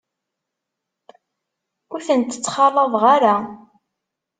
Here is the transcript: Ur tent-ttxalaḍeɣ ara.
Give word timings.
Ur 1.93 1.99
tent-ttxalaḍeɣ 2.07 3.03
ara. 3.15 3.35